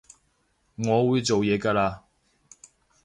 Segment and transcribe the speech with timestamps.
[0.77, 1.99] 我會做嘢㗎喇